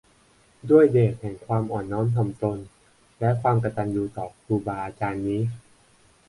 [0.71, 2.57] ด้วยเดชแห่งความอ่อนน้อมถ่อมตน
[3.19, 5.41] และความกตัญญูต่อครูบาอาจารย์นี้